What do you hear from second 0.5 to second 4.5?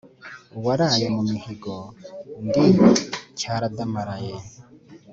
Uwaraye mu mihigo Ndi Cyaradamaraye.